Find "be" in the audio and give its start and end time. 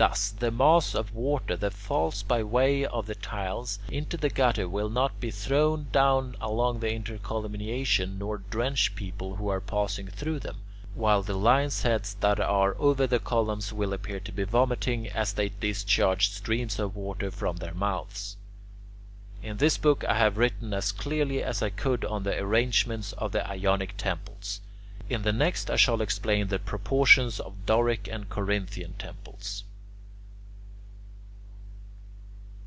5.20-5.30, 14.32-14.44